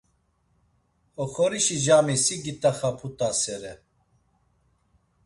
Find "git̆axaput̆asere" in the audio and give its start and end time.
2.43-3.73